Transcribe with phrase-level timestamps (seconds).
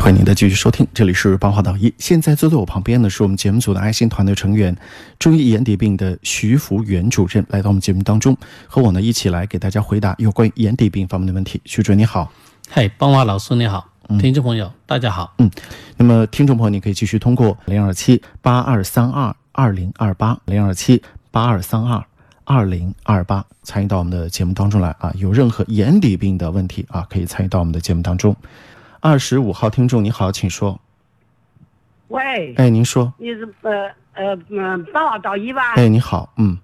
[0.00, 1.92] 欢迎您的继续收听，这里是八卦导医。
[1.98, 4.74] 现在坐在我旁边的是我们节目组的爱心团队成员，
[5.18, 8.34] 中医眼底病的徐福元主任，来到我们节目当中，
[8.66, 11.60] 和我呢一起来给大家回答有关于眼底病方面的问题。
[11.66, 12.32] 徐主任你好，
[12.70, 15.34] 嗨，邦华老师你好，听众朋友大家好。
[15.36, 15.50] 嗯，
[15.98, 22.02] 那么听众朋友，你可以继续通过零二七八二三二二零二八零二七八二三二
[22.44, 28.34] 二零二八参与到我们的节目当中来啊，有任何眼底病的问题啊，可以参与到我们的节目当中。
[29.02, 30.78] 二十五号听众你好，请说。
[32.08, 33.10] 喂，哎，您说。
[33.16, 35.72] 你是呃呃嗯，八号到一吧？
[35.76, 36.58] 哎，你好，嗯。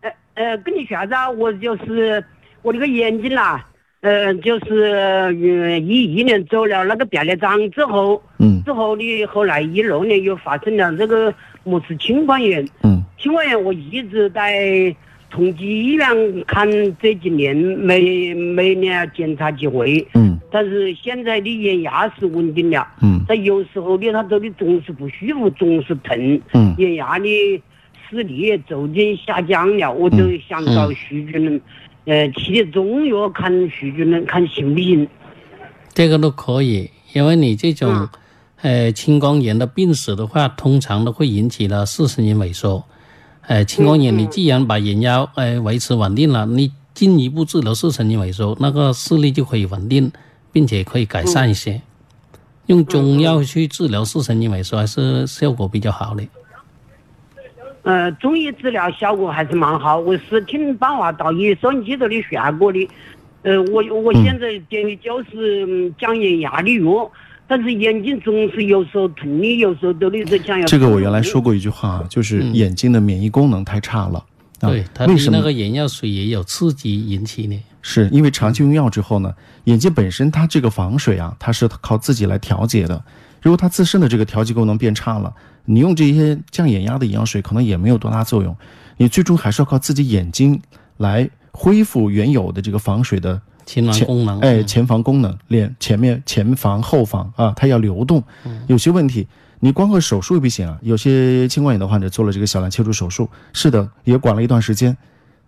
[0.00, 1.30] 呃呃，跟你说啥子啊？
[1.30, 2.24] 我就是
[2.62, 3.64] 我这个眼睛啦，
[4.00, 5.32] 呃，就是呃
[5.78, 14.92] 一一年走了那个白内障之后，嗯，之后呢后来一六年又发生了这个目视青光眼，嗯，青光眼我一直在
[15.30, 16.06] 同济医院
[16.46, 16.68] 看
[17.00, 20.38] 这几年，每每年检查几回，嗯。
[20.50, 27.62] 但是现在的眼压是稳定了，嗯，但有时候呢，他这里总是不舒服，总是疼，嗯，眼压的
[28.08, 30.16] 视力逐渐下降了，我都
[30.48, 31.60] 想找徐主任，
[32.06, 35.06] 呃，吃点中药，看徐主任看行不行？
[35.92, 38.08] 这个都可以，因为你这种，
[38.62, 42.82] 呃，青光眼的病史的话，通常都会引起了视神经萎缩，
[43.48, 50.12] 呃，青光眼你既然把眼压呃维持稳定了，你进一步治疗视神经萎缩，那个视力就可以稳定。
[50.50, 51.80] 并且可以改善一些，
[52.66, 56.26] 用中药去治疗视神经萎缩还是效果比较好的。
[57.82, 59.98] 呃，中医治疗效果还是蛮好。
[59.98, 62.88] 我是听八卦道医收音机这里说过的。
[63.42, 67.12] 呃，我我现在点的就是降眼压的药，
[67.48, 70.66] 但是眼睛总是有时候疼的，有时候都里是想要。
[70.66, 74.22] 这个我原来说过一句话，就是眼睛的免疫功能太差了。
[74.60, 77.58] 对，它的那个眼药水也有刺激引起呢。
[77.80, 79.32] 是因为长期用药之后呢，
[79.64, 83.02] 眼睛本身它这个防水啊，它是靠自己来调节的。
[83.40, 85.32] 如果它自身的这个调节功能变差了，
[85.64, 88.54] 你用这些降眼压的眼药水可能也没有多大作用。
[88.96, 90.60] 你最终还是要靠自己眼睛
[90.96, 94.40] 来恢复原有的这个防水的前防功能。
[94.40, 98.22] 哎，前防功能，脸前面前防后防啊，它要流动。
[98.66, 99.28] 有些问题。
[99.60, 100.78] 你光靠手术也不行啊！
[100.82, 104.96] 有些青光眼的患者做了这个小蓝切除手术，是的，也管了一段时间。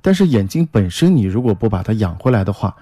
[0.00, 2.74] 但是眼睛本身，你如果不把它养回来的话，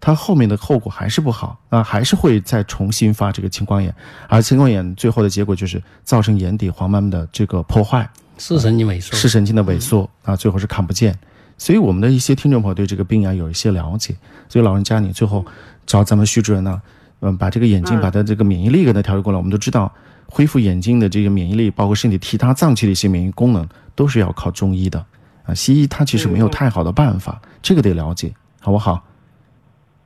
[0.00, 3.94] 它后面的后果还是不好啊，还是会再重新发这个青光眼。
[4.28, 11.16] 而青光眼最后的结果就是造成眼底黄斑的这个破坏，视神经萎缩，视神经的萎缩啊，最后是看不见。
[11.58, 14.14] 所以我们的一些听众朋友对这个病啊有一些了解，
[14.48, 15.44] 所以老人家你最后
[15.86, 16.80] 找咱们徐主任呢，
[17.20, 19.92] 嗯，把这个眼睛把它这个免疫力给它调节过来，我们都知道。
[20.34, 25.04] 恢复眼睛的这个免疫力，包括身体其他脏器的一些免疫功能，都是要靠中医的，
[25.44, 29.04] 啊，西医它其实没有太好的办法，这个得了解，好不好？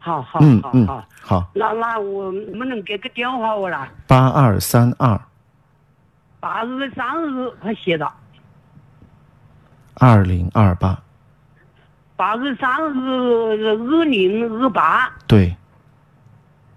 [0.00, 0.88] 好好，嗯嗯
[1.20, 1.48] 好。
[1.54, 3.88] 那那我能不能给个电话我啦？
[4.08, 5.20] 八二三二。
[6.40, 8.12] 八日三日，快写到。
[9.94, 11.00] 二零二八。
[12.18, 15.10] 八二三二二零二八。
[15.26, 15.54] 对。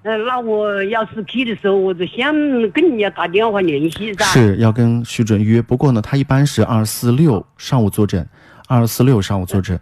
[0.03, 2.33] 呃，那我要是去的时候，我就先
[2.71, 4.25] 跟人家打电话联系噻。
[4.25, 8.27] 是要跟徐主任约，不过呢，他一般是二四六上午坐诊，
[8.67, 9.79] 二四六上午坐诊。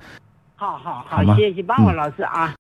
[0.56, 2.54] 好好好，谢谢帮我老师啊。